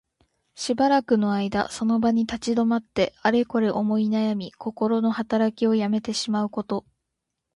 [0.55, 6.87] しばらくの間その場に立ち止まって、あれこれ思いなやみ、こころのはたらきをやめてしまうこと。